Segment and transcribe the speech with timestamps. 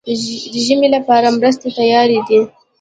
[0.51, 2.39] د ژمي لپاره مرستې تیارې دي؟